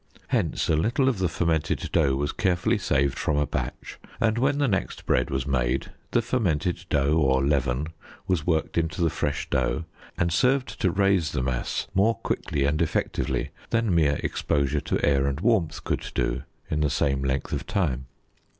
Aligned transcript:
Hence, 0.29 0.67
a 0.67 0.75
little 0.75 1.07
of 1.07 1.19
the 1.19 1.27
fermented 1.29 1.91
dough 1.91 2.15
was 2.15 2.31
carefully 2.31 2.79
saved 2.79 3.19
from 3.19 3.37
a 3.37 3.45
batch, 3.45 3.99
and 4.19 4.39
when 4.39 4.57
the 4.57 4.67
next 4.67 5.05
bread 5.05 5.29
was 5.29 5.45
made, 5.45 5.91
the 6.09 6.23
fermented 6.23 6.85
dough, 6.89 7.17
or 7.17 7.45
leaven, 7.45 7.89
was 8.27 8.43
worked 8.47 8.79
into 8.79 8.99
the 9.03 9.11
fresh 9.11 9.47
dough 9.51 9.85
and 10.17 10.33
served 10.33 10.81
to 10.81 10.89
raise 10.89 11.33
the 11.33 11.43
mass 11.43 11.85
more 11.93 12.15
quickly 12.15 12.65
and 12.65 12.81
effectively 12.81 13.51
than 13.69 13.93
mere 13.93 14.19
exposure 14.23 14.81
to 14.81 15.05
air 15.05 15.27
and 15.27 15.39
warmth 15.41 15.83
could 15.83 16.03
do 16.15 16.41
in 16.67 16.81
the 16.81 16.89
same 16.89 17.21
length 17.23 17.53
of 17.53 17.67
time. 17.67 18.07